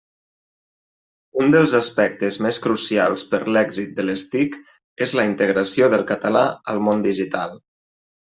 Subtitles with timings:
[1.43, 4.57] Un dels aspectes més crucials per l'èxit de les TIC
[5.07, 7.55] és la integració del català al món digital.